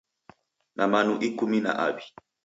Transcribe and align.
Na 0.77 0.85
manu 0.91 1.13
ikumi 1.27 1.59
na 1.63 1.71
aw'i. 1.85 2.05